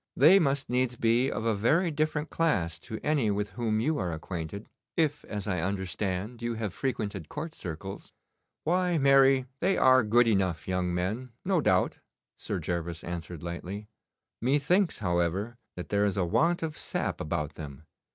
[0.17, 4.11] They must needs be of a very different class to any with whom you are
[4.11, 8.11] acquainted, if, as I understand, you have frequented court circles.'
[8.63, 11.99] 'Why, marry, they are good enough young men, no doubt,'
[12.35, 13.89] Sir Gervas answered lightly.
[14.41, 17.83] 'Methinks, however, that there is a want of sap about them.